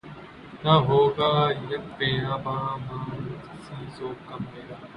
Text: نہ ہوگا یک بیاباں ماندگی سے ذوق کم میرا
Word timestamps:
نہ 0.63 0.73
ہوگا 0.87 1.31
یک 1.69 1.83
بیاباں 1.97 2.65
ماندگی 2.85 3.35
سے 3.65 3.75
ذوق 3.95 4.17
کم 4.27 4.41
میرا 4.51 4.75